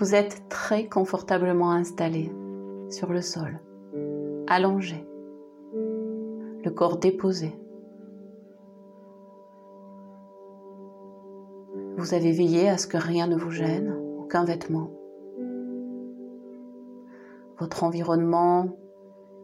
[0.00, 2.32] Vous êtes très confortablement installé
[2.88, 3.60] sur le sol,
[4.46, 5.06] allongé,
[5.74, 7.52] le corps déposé.
[11.98, 14.90] Vous avez veillé à ce que rien ne vous gêne, aucun vêtement.
[17.58, 18.74] Votre environnement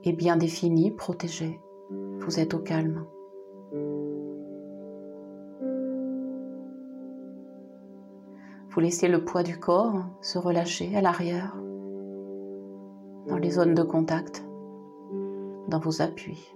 [0.04, 1.61] est bien défini, protégé.
[1.91, 3.04] Vous êtes au calme.
[8.76, 11.57] Vous laissez le poids du corps se relâcher à l'arrière,
[13.26, 14.44] dans les zones de contact,
[15.68, 16.54] dans vos appuis.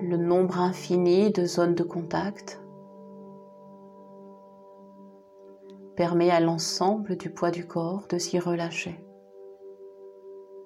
[0.00, 2.62] Le nombre infini de zones de contact
[5.94, 9.04] permet à l'ensemble du poids du corps de s'y relâcher,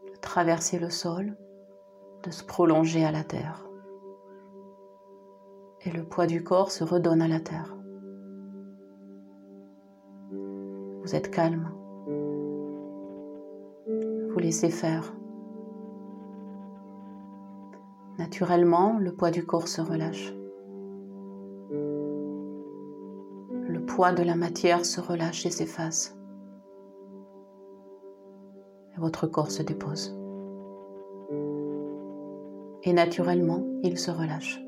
[0.07, 1.37] de traverser le sol
[2.25, 3.69] de se prolonger à la terre.
[5.83, 7.77] Et le poids du corps se redonne à la terre.
[11.03, 11.71] Vous êtes calme.
[14.31, 15.15] Vous laissez faire.
[18.19, 20.35] Naturellement, le poids du corps se relâche.
[23.69, 26.17] Le poids de la matière se relâche et s'efface.
[28.97, 30.24] Et votre corps se dépose
[32.85, 34.61] et naturellement, il se relâche.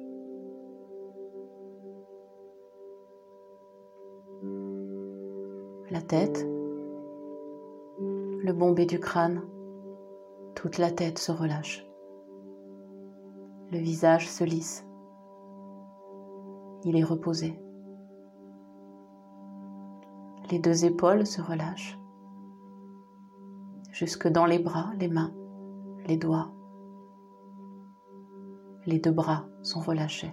[5.90, 6.46] La tête,
[7.98, 9.42] le bombé du crâne,
[10.54, 11.86] toute la tête se relâche.
[13.70, 14.86] Le visage se lisse.
[16.84, 17.60] Il est reposé.
[20.50, 21.98] Les deux épaules se relâchent.
[23.90, 25.34] Jusque dans les bras, les mains,
[26.06, 26.55] les doigts,
[28.86, 30.32] les deux bras sont relâchés.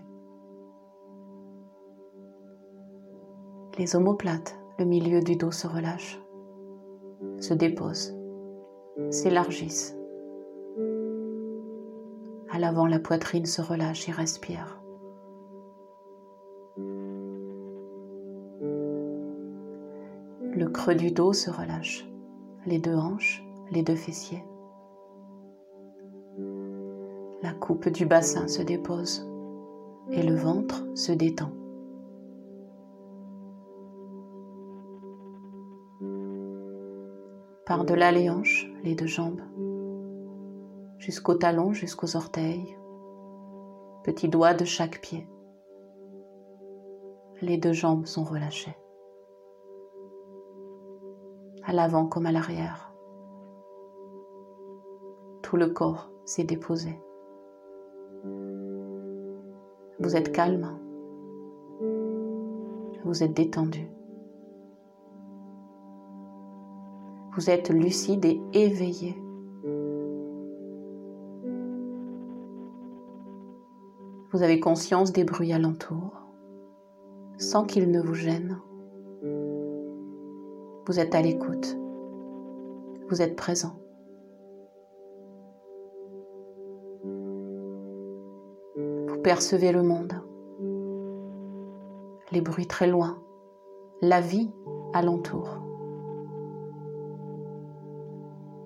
[3.80, 6.22] Les omoplates, le milieu du dos se relâche,
[7.40, 8.16] se déposent,
[9.10, 9.98] s'élargissent.
[12.52, 14.80] À l'avant, la poitrine se relâche et respire.
[20.56, 22.08] Le creux du dos se relâche,
[22.68, 24.44] les deux hanches, les deux fessiers.
[27.60, 29.30] Coupe du bassin se dépose
[30.12, 31.52] et le ventre se détend.
[37.66, 39.42] Par-delà les hanches, les deux jambes,
[40.98, 42.78] jusqu'au talon, jusqu'aux orteils,
[44.04, 45.28] petits doigts de chaque pied.
[47.42, 48.78] Les deux jambes sont relâchées,
[51.64, 52.94] à l'avant comme à l'arrière.
[55.42, 57.00] Tout le corps s'est déposé.
[60.04, 60.68] Vous êtes calme.
[63.06, 63.88] Vous êtes détendu.
[67.34, 69.16] Vous êtes lucide et éveillé.
[74.34, 76.20] Vous avez conscience des bruits alentours
[77.38, 78.60] sans qu'ils ne vous gênent.
[80.86, 81.78] Vous êtes à l'écoute.
[83.08, 83.83] Vous êtes présent.
[89.24, 90.22] Percevez le monde,
[92.32, 93.24] les bruits très loin,
[94.02, 94.52] la vie
[94.94, 95.60] alentour.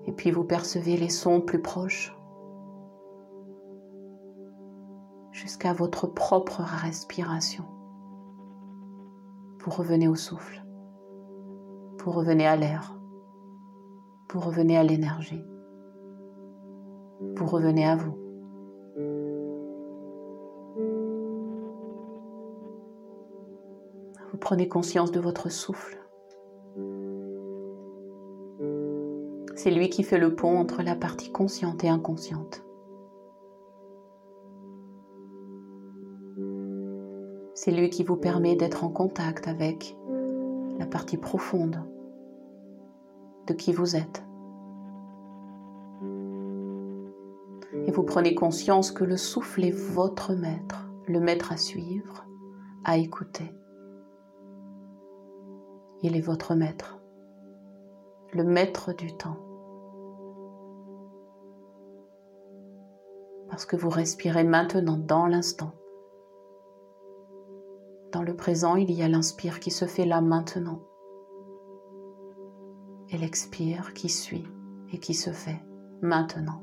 [0.06, 2.12] Et puis vous percevez les sons plus proches
[5.30, 7.64] jusqu'à votre propre respiration.
[9.60, 10.64] Vous revenez au souffle,
[12.02, 12.98] vous revenez à l'air,
[14.32, 15.44] vous revenez à l'énergie,
[17.36, 18.27] vous revenez à vous.
[24.38, 25.98] Prenez conscience de votre souffle.
[29.54, 32.62] C'est lui qui fait le pont entre la partie consciente et inconsciente.
[37.54, 39.96] C'est lui qui vous permet d'être en contact avec
[40.78, 41.82] la partie profonde
[43.48, 44.24] de qui vous êtes.
[47.86, 52.24] Et vous prenez conscience que le souffle est votre maître, le maître à suivre,
[52.84, 53.57] à écouter.
[56.02, 56.98] Il est votre maître,
[58.32, 59.36] le maître du temps.
[63.48, 65.72] Parce que vous respirez maintenant dans l'instant.
[68.12, 70.80] Dans le présent, il y a l'inspire qui se fait là maintenant.
[73.10, 74.46] Et l'expire qui suit
[74.92, 75.60] et qui se fait
[76.00, 76.62] maintenant.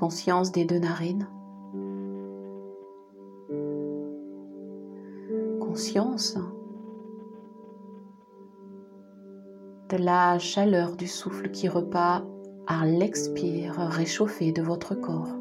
[0.00, 1.28] conscience des deux narines.
[5.80, 6.36] Conscience
[9.88, 12.26] de la chaleur du souffle qui repart
[12.66, 15.34] à l'expire réchauffé de votre corps.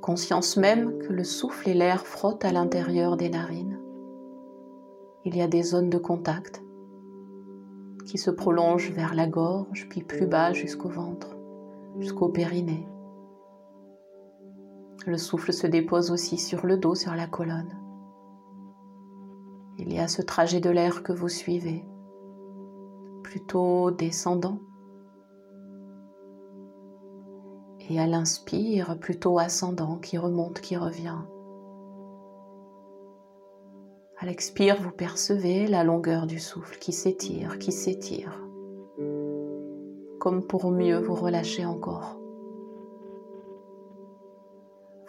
[0.00, 3.80] Conscience même que le souffle et l'air frottent à l'intérieur des narines.
[5.24, 6.62] Il y a des zones de contact
[8.06, 11.36] qui se prolongent vers la gorge, puis plus bas jusqu'au ventre,
[11.98, 12.86] jusqu'au périnée.
[15.06, 17.78] Le souffle se dépose aussi sur le dos, sur la colonne.
[19.78, 21.86] Il y a ce trajet de l'air que vous suivez,
[23.22, 24.58] plutôt descendant.
[27.88, 31.20] Et à l'inspire, plutôt ascendant, qui remonte, qui revient.
[34.18, 38.42] À l'expire, vous percevez la longueur du souffle qui s'étire, qui s'étire,
[40.18, 42.18] comme pour mieux vous relâcher encore.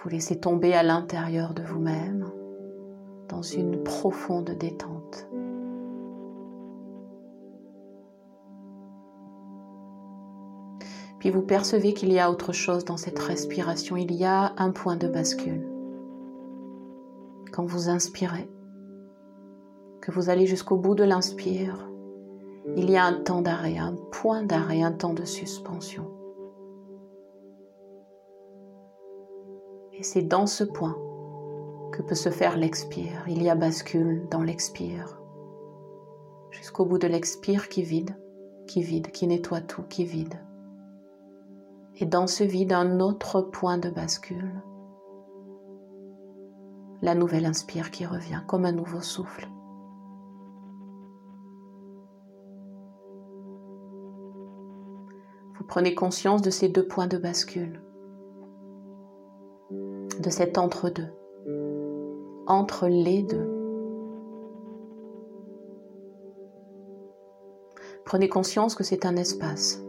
[0.07, 2.31] Vous laissez tomber à l'intérieur de vous-même
[3.27, 5.27] dans une profonde détente.
[11.19, 14.71] Puis vous percevez qu'il y a autre chose dans cette respiration, il y a un
[14.71, 15.68] point de bascule.
[17.51, 18.50] Quand vous inspirez,
[20.00, 21.86] que vous allez jusqu'au bout de l'inspire,
[22.77, 26.17] il y a un temps d'arrêt, un point d'arrêt, un temps de suspension.
[29.98, 30.96] Et c'est dans ce point
[31.92, 33.24] que peut se faire l'expire.
[33.28, 35.20] Il y a bascule dans l'expire.
[36.52, 38.16] Jusqu'au bout de l'expire qui vide,
[38.68, 40.36] qui vide, qui nettoie tout, qui vide.
[41.96, 44.62] Et dans ce vide, un autre point de bascule.
[47.02, 49.50] La nouvelle inspire qui revient comme un nouveau souffle.
[55.68, 57.82] Prenez conscience de ces deux points de bascule,
[60.19, 61.10] de cet entre-deux,
[62.48, 63.54] entre les deux.
[68.06, 69.84] Prenez conscience que c'est un espace,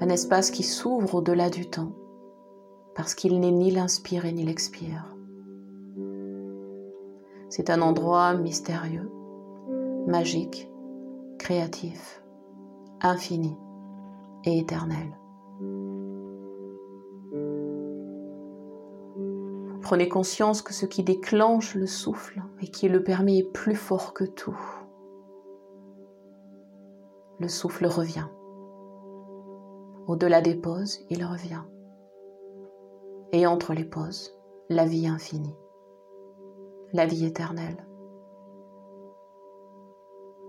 [0.00, 1.92] un espace qui s'ouvre au-delà du temps,
[2.94, 5.16] parce qu'il n'est ni l'inspire ni l'expire.
[7.48, 9.10] C'est un endroit mystérieux,
[10.06, 10.70] magique,
[11.38, 12.22] créatif
[13.00, 13.56] infini
[14.44, 15.16] et éternel.
[19.86, 24.14] Prenez conscience que ce qui déclenche le souffle et qui le permet est plus fort
[24.14, 24.58] que tout.
[27.38, 28.26] Le souffle revient.
[30.08, 31.62] Au-delà des pauses, il revient.
[33.30, 34.36] Et entre les pauses,
[34.70, 35.54] la vie infinie,
[36.92, 37.86] la vie éternelle,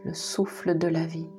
[0.03, 1.29] le souffle de la vie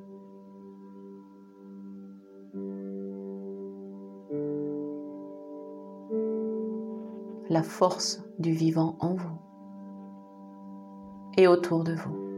[7.69, 9.39] force du vivant en vous
[11.37, 12.29] et autour de vous.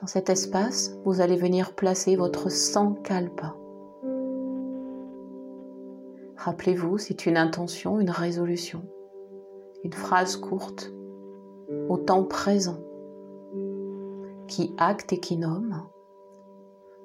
[0.00, 3.54] Dans cet espace, vous allez venir placer votre sankalpa.
[6.36, 8.82] Rappelez-vous, c'est une intention, une résolution,
[9.84, 10.90] une phrase courte,
[11.90, 12.78] au temps présent,
[14.48, 15.86] qui acte et qui nomme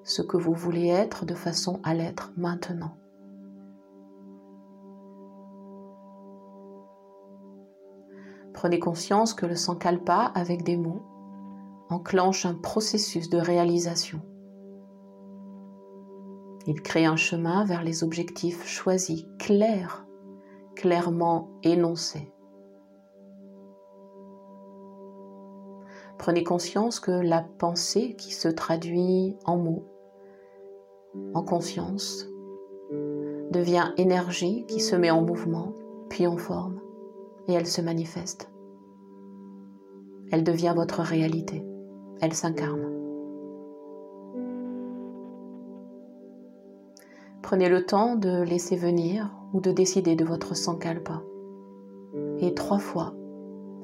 [0.06, 2.96] ce que vous voulez être de façon à l'être maintenant.
[8.54, 11.02] Prenez conscience que le sankalpa, avec des mots,
[11.90, 14.22] enclenche un processus de réalisation.
[16.68, 20.06] Il crée un chemin vers les objectifs choisis, clairs,
[20.76, 22.32] clairement énoncés.
[26.20, 29.95] Prenez conscience que la pensée qui se traduit en mots
[31.34, 32.28] en conscience,
[33.52, 35.74] devient énergie qui se met en mouvement,
[36.10, 36.80] puis en forme,
[37.48, 38.52] et elle se manifeste.
[40.32, 41.64] Elle devient votre réalité,
[42.22, 42.92] elle s'incarne.
[47.42, 51.22] Prenez le temps de laisser venir ou de décider de votre sankalpa.
[52.40, 53.14] Et trois fois,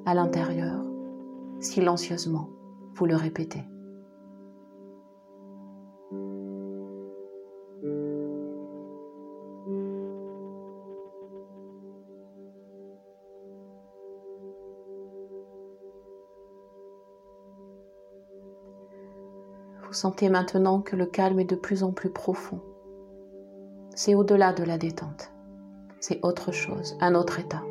[0.06, 0.84] à l'intérieur,
[1.60, 2.50] silencieusement,
[2.96, 3.64] vous le répétez.
[19.92, 22.62] Vous sentez maintenant que le calme est de plus en plus profond.
[23.94, 25.34] C'est au-delà de la détente.
[26.00, 27.62] c'est autre chose, un autre état.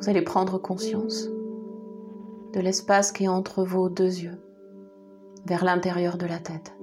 [0.00, 1.28] Vous allez prendre conscience
[2.54, 4.40] de l'espace qui est entre vos deux yeux,
[5.44, 6.73] vers l'intérieur de la tête.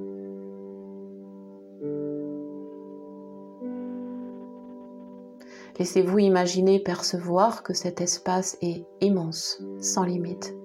[5.81, 10.55] Laissez-vous imaginer, percevoir que cet espace est immense, sans limite.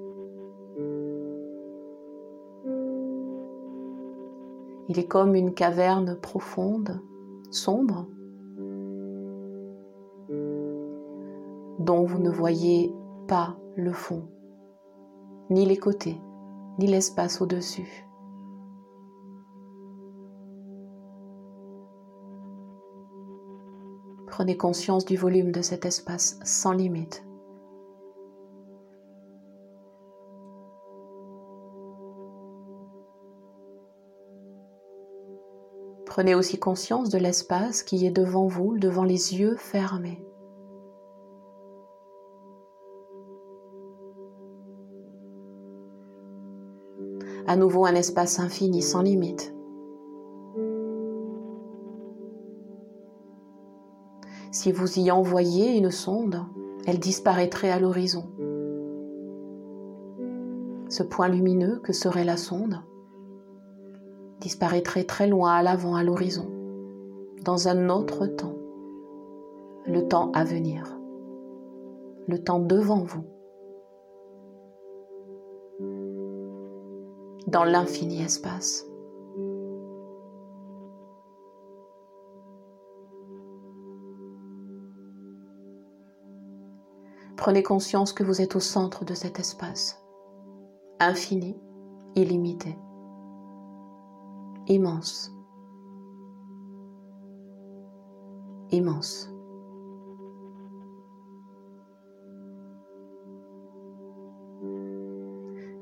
[4.91, 7.01] Il est comme une caverne profonde,
[7.51, 8.07] sombre,
[11.79, 12.93] dont vous ne voyez
[13.27, 14.29] pas le fond,
[15.49, 16.21] ni les côtés,
[16.79, 18.06] ni l'espace au-dessus.
[24.37, 27.25] Prenez conscience du volume de cet espace sans limite.
[36.05, 40.23] Prenez aussi conscience de l'espace qui est devant vous, devant les yeux fermés.
[47.47, 49.56] À nouveau un espace infini sans limite.
[54.67, 56.45] Si vous y envoyez une sonde,
[56.89, 58.25] elle disparaîtrait à l'horizon.
[60.89, 62.81] Ce point lumineux que serait la sonde
[64.41, 66.51] disparaîtrait très loin à l'avant à l'horizon,
[67.45, 68.57] dans un autre temps,
[69.87, 70.99] le temps à venir,
[72.27, 73.25] le temps devant vous,
[77.47, 78.85] dans l'infini espace.
[87.37, 90.03] Prenez conscience que vous êtes au centre de cet espace,
[91.01, 91.57] infini,
[92.15, 92.79] illimité,
[94.67, 95.33] immense,
[98.71, 99.31] immense.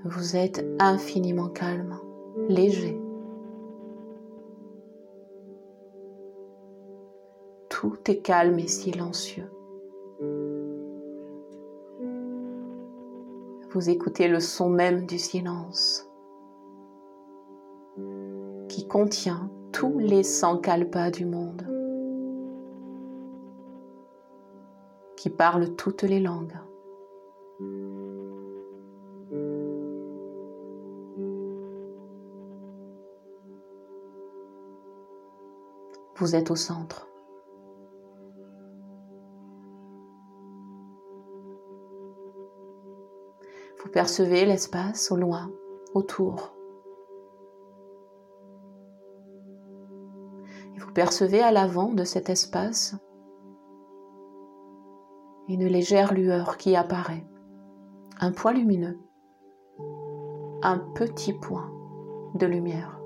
[0.05, 1.99] Vous êtes infiniment calme,
[2.49, 3.01] léger.
[7.71, 9.51] Tout est calme et silencieux.
[13.75, 16.09] Vous écoutez le son même du silence
[18.69, 21.67] qui contient tous les sankalpas du monde,
[25.17, 26.57] qui parle toutes les langues.
[36.15, 37.09] Vous êtes au centre.
[43.95, 45.53] Percevez l'espace au loin,
[45.95, 46.53] autour.
[50.75, 52.97] Et vous percevez à l'avant de cet espace
[55.47, 57.25] une légère lueur qui apparaît,
[58.19, 58.99] un point lumineux,
[60.63, 61.71] un petit point
[62.35, 62.99] de lumière.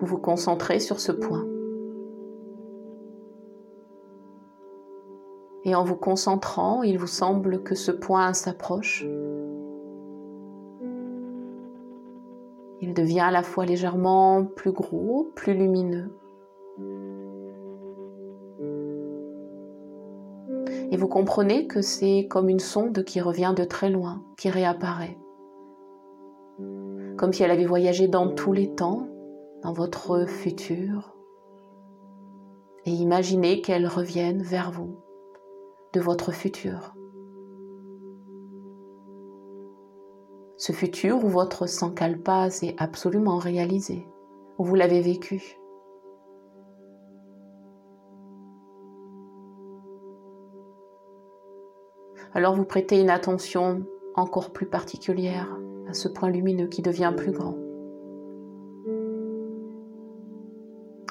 [0.00, 1.46] Vous vous concentrez sur ce point.
[5.64, 9.06] Et en vous concentrant, il vous semble que ce point s'approche.
[12.82, 16.14] Il devient à la fois légèrement plus gros, plus lumineux.
[20.90, 25.18] Et vous comprenez que c'est comme une sonde qui revient de très loin, qui réapparaît.
[27.16, 29.08] Comme si elle avait voyagé dans tous les temps,
[29.62, 31.16] dans votre futur.
[32.84, 35.03] Et imaginez qu'elle revienne vers vous
[35.94, 36.94] de votre futur.
[40.56, 44.06] Ce futur où votre sankalpa s'est absolument réalisé,
[44.58, 45.56] où vous l'avez vécu.
[52.32, 53.86] Alors vous prêtez une attention
[54.16, 55.56] encore plus particulière
[55.88, 57.56] à ce point lumineux qui devient plus grand.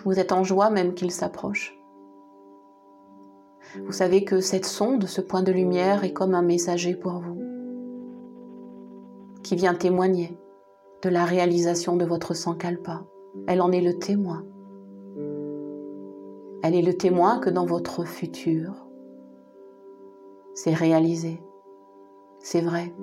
[0.03, 1.77] Vous êtes en joie même qu'il s'approche.
[3.81, 7.41] Vous savez que cette sonde, ce point de lumière, est comme un messager pour vous,
[9.41, 10.37] qui vient témoigner
[11.01, 13.03] de la réalisation de votre sankalpa.
[13.47, 14.45] Elle en est le témoin.
[16.61, 18.87] Elle est le témoin que dans votre futur,
[20.53, 21.41] c'est réalisé,
[22.39, 22.93] c'est vrai,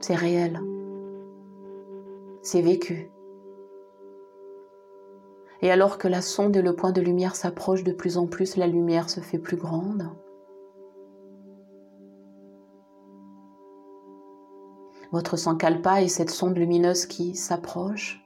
[0.00, 0.60] c'est réel,
[2.42, 3.10] c'est vécu.
[5.60, 8.56] Et alors que la sonde et le point de lumière s'approchent de plus en plus,
[8.56, 10.10] la lumière se fait plus grande.
[15.10, 18.24] Votre sankalpa et cette sonde lumineuse qui s'approche.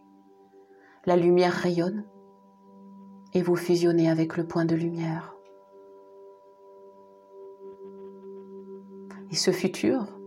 [1.07, 2.05] La lumière rayonne
[3.35, 5.35] et vous fusionnez avec le point de lumière.
[9.31, 10.19] Et ce futur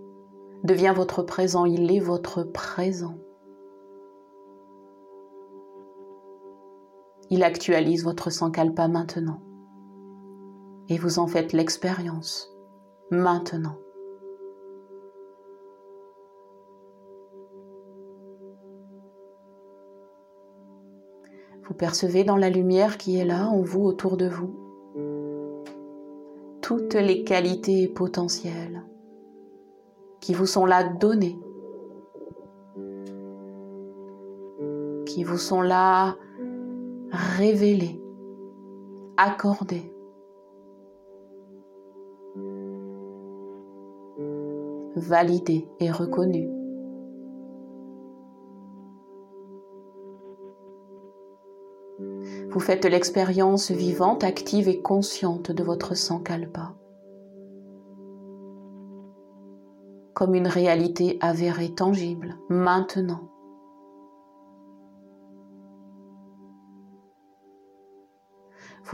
[0.63, 3.19] devient votre présent, il est votre présent.
[7.29, 9.41] Il actualise votre sankalpa maintenant.
[10.89, 12.51] Et vous en faites l'expérience
[13.09, 13.77] maintenant.
[21.67, 24.55] Vous percevez dans la lumière qui est là en vous, autour de vous,
[26.61, 28.85] toutes les qualités potentielles
[30.21, 31.39] qui vous sont là données,
[35.05, 36.15] qui vous sont là
[37.11, 38.01] révélées,
[39.17, 39.91] accordées.
[44.97, 46.49] validées et reconnues.
[52.49, 56.75] Vous faites l'expérience vivante, active et consciente de votre sankalpa
[60.15, 63.34] comme une réalité avérée, tangible, maintenant.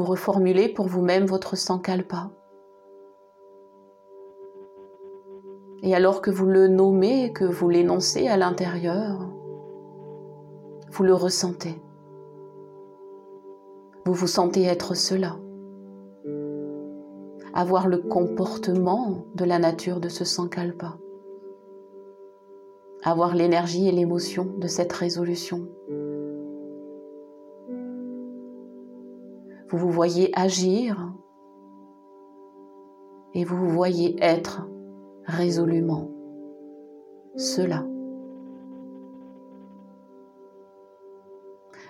[0.01, 2.31] Vous reformulez pour vous-même votre sankalpa.
[5.83, 9.29] Et alors que vous le nommez, que vous l'énoncez à l'intérieur,
[10.89, 11.79] vous le ressentez.
[14.07, 15.37] Vous vous sentez être cela,
[17.53, 20.97] avoir le comportement de la nature de ce sankalpa,
[23.03, 25.67] avoir l'énergie et l'émotion de cette résolution.
[29.71, 31.13] Vous vous voyez agir
[33.33, 34.67] et vous vous voyez être
[35.23, 36.11] résolument
[37.37, 37.85] cela.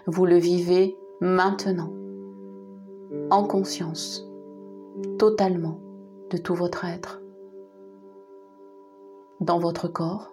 [0.05, 1.91] Vous le vivez maintenant
[3.31, 4.29] en conscience,
[5.17, 5.79] totalement
[6.29, 7.19] de tout votre être,
[9.39, 10.31] dans votre corps,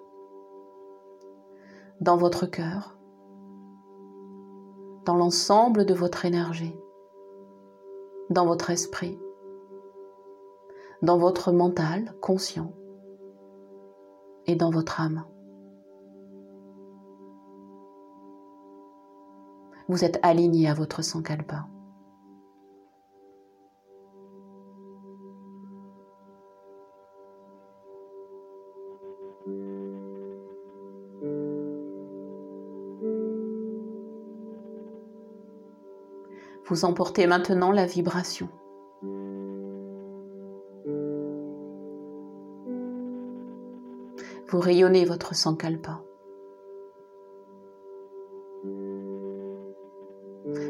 [2.02, 2.98] dans votre cœur,
[5.06, 6.78] dans l'ensemble de votre énergie,
[8.30, 9.18] dans votre esprit,
[11.02, 12.72] dans votre mental conscient
[14.46, 15.24] et dans votre âme.
[19.88, 21.66] Vous êtes aligné à votre sankalpa.
[36.68, 38.48] Vous emportez maintenant la vibration.
[44.50, 46.02] Vous rayonnez votre sankalpa.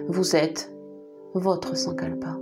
[0.08, 0.72] Vous êtes
[1.34, 2.38] votre sankalpa.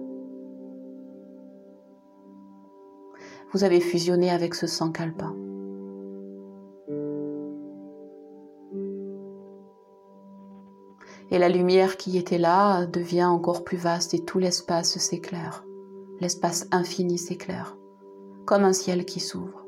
[3.52, 5.32] Vous avez fusionné avec ce sankalpa.
[11.36, 15.66] Et la lumière qui était là devient encore plus vaste et tout l'espace s'éclaire.
[16.18, 17.76] L'espace infini s'éclaire,
[18.46, 19.66] comme un ciel qui s'ouvre,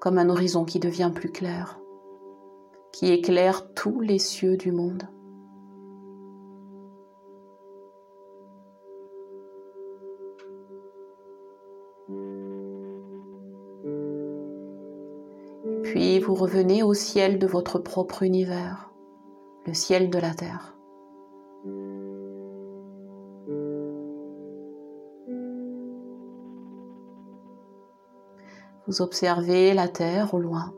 [0.00, 1.80] comme un horizon qui devient plus clair,
[2.92, 5.04] qui éclaire tous les cieux du monde.
[15.84, 18.87] Puis vous revenez au ciel de votre propre univers
[19.68, 20.74] le ciel de la terre.
[28.86, 30.72] Vous observez la terre au loin.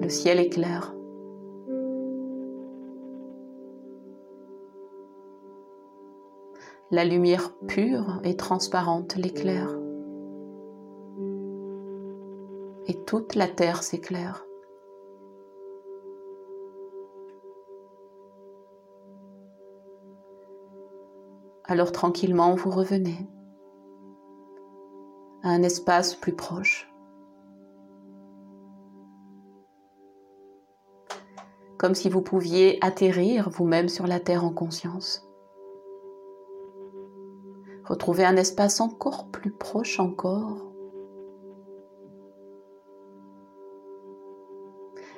[0.00, 0.94] Le ciel est clair.
[6.90, 9.78] La lumière pure et transparente l'éclaire.
[12.86, 14.46] Et toute la terre s'éclaire.
[21.70, 23.28] Alors tranquillement vous revenez
[25.44, 26.92] à un espace plus proche.
[31.78, 35.26] Comme si vous pouviez atterrir vous-même sur la terre en conscience.
[37.86, 40.66] Retrouver un espace encore plus proche encore.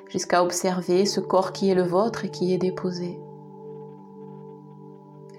[0.09, 3.19] jusqu'à observer ce corps qui est le vôtre et qui est déposé,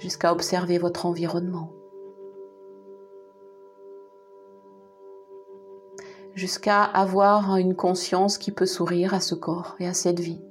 [0.05, 1.73] jusqu'à observer votre environnement,
[6.35, 10.43] jusqu'à avoir une conscience qui peut sourire à ce corps et à cette vie.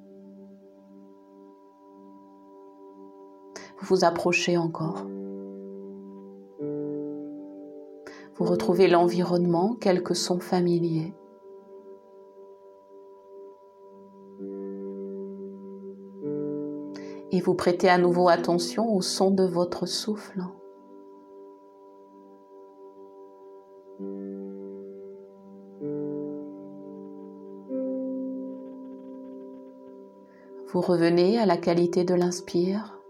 [3.78, 5.06] Vous vous approchez encore.
[8.36, 11.14] Vous retrouvez l'environnement, quelques sons familiers.
[17.34, 20.42] Et vous prêtez à nouveau attention au son de votre souffle.
[30.68, 33.02] Vous revenez à la qualité de l'inspire,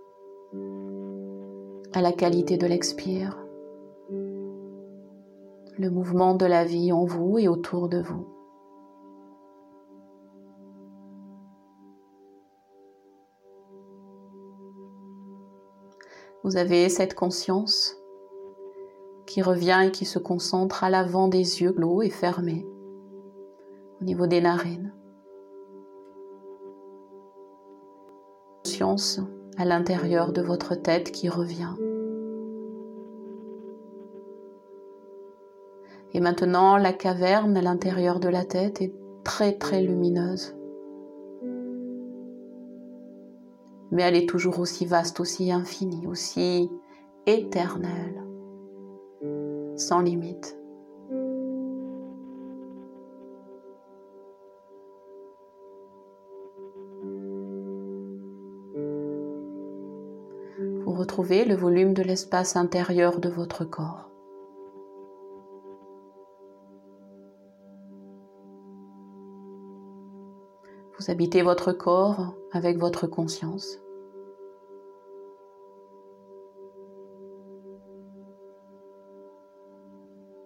[1.93, 3.37] à la qualité de l'expire
[5.77, 8.27] le mouvement de la vie en vous et autour de vous.
[16.43, 17.95] Vous avez cette conscience
[19.25, 22.67] qui revient et qui se concentre à l'avant des yeux clos et fermés,
[24.01, 24.93] au niveau des narines.
[28.65, 29.21] Conscience
[29.57, 31.75] à l'intérieur de votre tête qui revient.
[36.13, 40.57] Et maintenant, la caverne à l'intérieur de la tête est très très lumineuse.
[43.93, 46.71] Mais elle est toujours aussi vaste, aussi infinie, aussi
[47.27, 48.23] éternelle,
[49.77, 50.57] sans limite.
[60.85, 64.09] Vous retrouvez le volume de l'espace intérieur de votre corps.
[70.97, 73.82] Vous habitez votre corps avec votre conscience.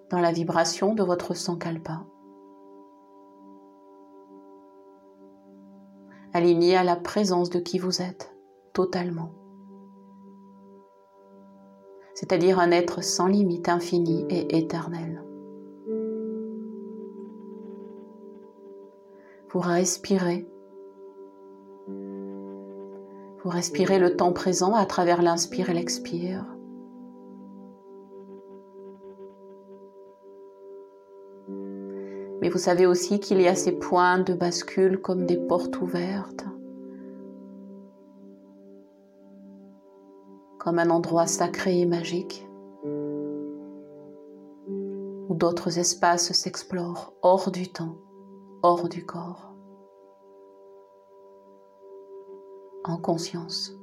[0.10, 2.06] Dans la vibration de votre sankalpa.
[6.34, 8.34] Aligné à la présence de qui vous êtes,
[8.74, 9.34] totalement.
[12.15, 15.24] C'est-à-dire un être sans limite, infini et éternel.
[19.52, 20.48] Vous respirez.
[23.43, 26.57] Vous respirez le temps présent à travers l'inspire et l'expire.
[32.48, 36.46] Mais vous savez aussi qu'il y a ces points de bascule comme des portes ouvertes,
[40.58, 42.48] comme un endroit sacré et magique,
[45.28, 47.98] où d'autres espaces s'explorent hors du temps
[48.64, 49.54] hors du corps,
[52.86, 53.74] en conscience.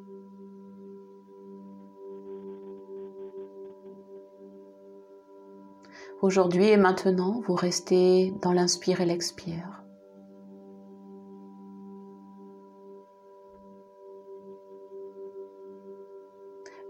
[6.24, 9.84] Aujourd'hui et maintenant, vous restez dans l'inspire et l'expire.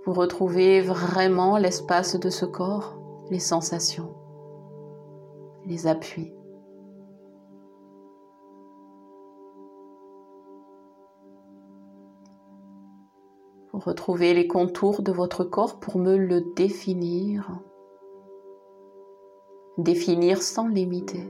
[0.06, 2.96] Vous retrouvez vraiment l'espace de ce corps,
[3.28, 4.14] les sensations,
[5.66, 6.32] les appuis.
[13.72, 17.50] Retrouvez les contours de votre corps pour me le définir.
[19.78, 21.28] Définir sans limiter.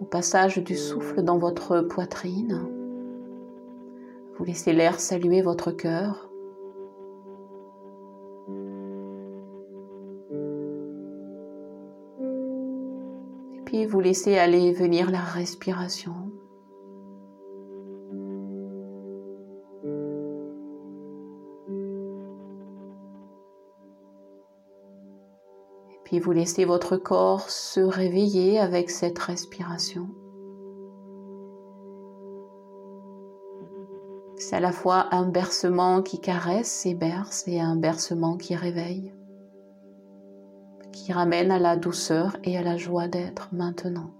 [0.00, 2.68] Au passage du souffle dans votre poitrine,
[4.36, 6.26] vous laissez l'air saluer votre cœur
[13.86, 16.25] vous laissez aller venir la respiration.
[26.26, 30.08] Vous laissez votre corps se réveiller avec cette respiration.
[34.36, 39.14] C'est à la fois un bercement qui caresse et berce et un bercement qui réveille
[40.92, 44.15] qui ramène à la douceur et à la joie d'être maintenant.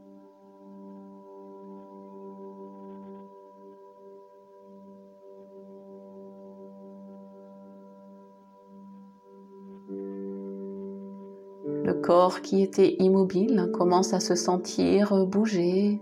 [12.07, 16.01] Corps qui était immobile commence à se sentir bouger.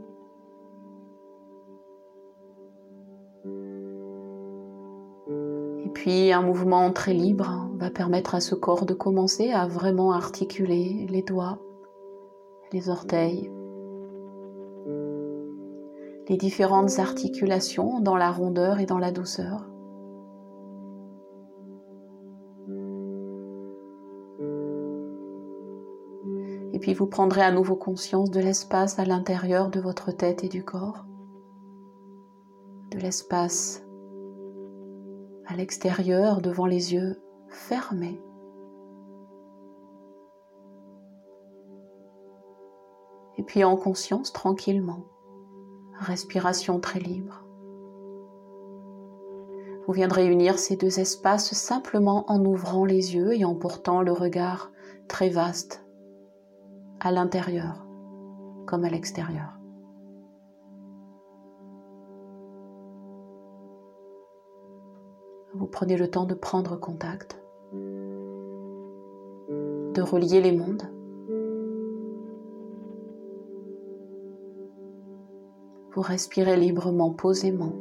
[5.83, 10.13] Et puis un mouvement très libre va permettre à ce corps de commencer à vraiment
[10.13, 11.59] articuler les doigts,
[12.71, 13.51] les orteils,
[16.29, 19.74] les différentes articulations dans la rondeur et dans la douceur.
[26.85, 30.63] Puis vous prendrez à nouveau conscience de l'espace à l'intérieur de votre tête et du
[30.63, 31.07] corps,
[32.91, 33.83] de l'espace
[35.47, 38.21] à l'extérieur devant les yeux fermés.
[43.39, 45.07] Et puis en conscience tranquillement,
[46.01, 47.47] respiration très libre.
[49.87, 54.13] Vous viendrez unir ces deux espaces simplement en ouvrant les yeux et en portant le
[54.13, 54.71] regard
[55.09, 55.84] très vaste
[57.01, 57.87] à l'intérieur
[58.67, 59.59] comme à l'extérieur.
[65.55, 67.41] Vous prenez le temps de prendre contact,
[69.95, 70.91] de relier les mondes.
[75.93, 77.77] Vous respirez librement, posément.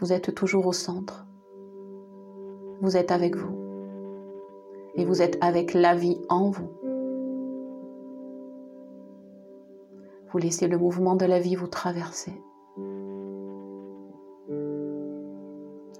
[0.00, 1.27] Vous êtes toujours au centre.
[2.80, 3.56] Vous êtes avec vous.
[4.94, 6.70] Et vous êtes avec la vie en vous.
[10.30, 12.32] Vous laissez le mouvement de la vie vous traverser.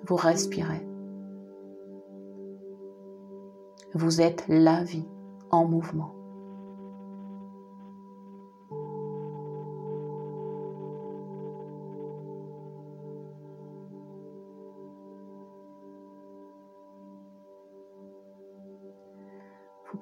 [0.06, 0.86] Vous respirez.
[3.94, 5.08] Vous êtes la vie
[5.50, 6.17] en mouvement.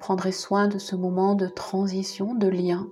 [0.07, 2.87] Prendrez soin de ce moment de transition, de lien,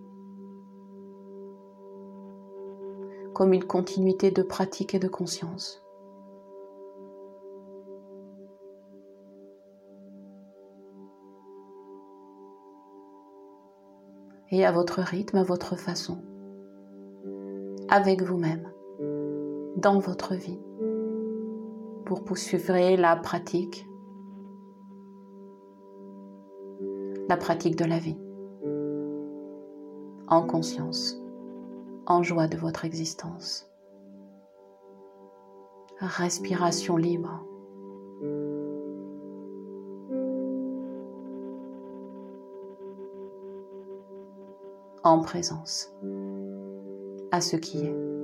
[3.33, 5.81] comme une continuité de pratique et de conscience.
[14.51, 16.17] et à votre rythme, à votre façon,
[17.89, 18.69] avec vous-même,
[19.77, 20.59] dans votre vie,
[22.05, 23.87] pour poursuivre la pratique,
[27.27, 28.17] la pratique de la vie,
[30.27, 31.21] en conscience,
[32.05, 33.69] en joie de votre existence.
[35.99, 37.41] Respiration libre.
[45.05, 45.93] en présence
[47.31, 48.14] à ce qui est.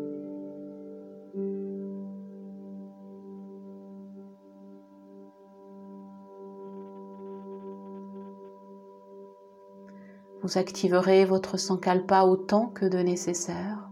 [10.52, 13.90] Vous activerez votre sankalpa autant que de nécessaire.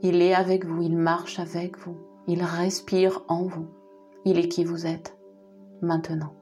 [0.00, 3.66] Il est avec vous, il marche avec vous, il respire en vous,
[4.24, 5.18] il est qui vous êtes
[5.82, 6.34] maintenant.